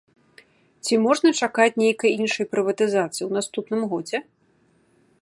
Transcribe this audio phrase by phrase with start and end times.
[0.85, 4.17] Ці можна чакаць нейкай іншай прыватызацыі ў наступным годзе?